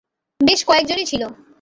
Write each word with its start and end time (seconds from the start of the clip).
বেশ 0.39 0.61
কয়েকজনই 0.65 1.05
ছিল। 1.05 1.23